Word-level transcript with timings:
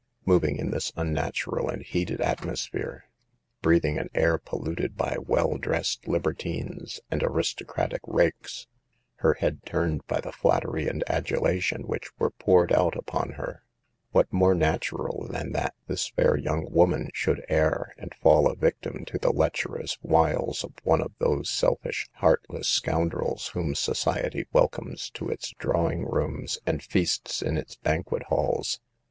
Moving 0.25 0.57
in 0.57 0.71
this 0.71 0.91
unnatural 0.95 1.69
and 1.69 1.83
heated 1.83 2.21
at 2.21 2.39
mosphere, 2.39 3.01
breathing 3.61 3.99
an 3.99 4.09
air 4.15 4.39
polluted 4.39 4.97
by 4.97 5.15
well 5.23 5.59
dressed 5.59 6.07
libertines 6.07 6.99
and 7.11 7.21
aristocratic 7.21 8.01
rakes, 8.07 8.65
her 9.17 9.35
head 9.35 9.63
turned 9.63 10.01
by 10.07 10.19
the 10.19 10.31
flattery 10.31 10.87
and 10.87 11.03
adulation 11.05 11.83
which 11.85 12.09
were 12.17 12.31
poured 12.31 12.73
out 12.73 12.95
upon 12.97 13.33
her, 13.33 13.61
what 14.09 14.33
more 14.33 14.55
natural 14.55 15.27
than 15.29 15.51
that 15.51 15.75
this 15.85 16.07
fair 16.07 16.35
young 16.35 16.65
woman 16.71 17.11
should 17.13 17.45
err, 17.47 17.93
and 17.99 18.15
fall 18.15 18.49
a 18.49 18.55
victim 18.55 19.05
to 19.05 19.19
the 19.19 19.31
lecherous 19.31 19.99
wiles 20.01 20.63
of 20.63 20.73
one 20.81 21.01
of 21.01 21.11
those 21.19 21.47
selfish, 21.47 22.09
heartless 22.13 22.67
scoundrels 22.67 23.49
whom 23.49 23.75
society 23.75 24.47
welcomes 24.51 25.11
to 25.11 25.29
its 25.29 25.53
drawing 25.59 26.05
rooms, 26.07 26.57
and 26.65 26.81
SAVE 26.81 26.87
THE 26.89 26.91
GIELS. 26.91 26.91
feasts 26.91 27.41
in 27.43 27.55
its 27.57 27.75
banquet 27.75 28.23
halls 28.23 28.79